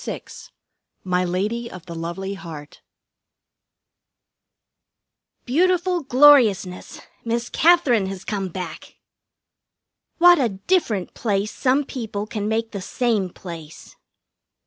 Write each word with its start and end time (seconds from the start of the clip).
VI 0.03 0.23
"MY 1.03 1.23
LADY 1.25 1.69
OF 1.69 1.85
THE 1.85 1.93
LOVELY 1.93 2.33
HEART" 2.33 2.81
Beautiful 5.45 6.01
gloriousness! 6.01 7.01
Miss 7.23 7.51
Katherine 7.51 8.07
has 8.07 8.25
come 8.25 8.47
back! 8.49 8.95
What 10.17 10.39
a 10.39 10.49
different 10.65 11.13
place 11.13 11.51
some 11.51 11.83
people 11.85 12.25
can 12.25 12.47
make 12.47 12.71
the 12.71 12.81
same 12.81 13.29
place! 13.29 13.95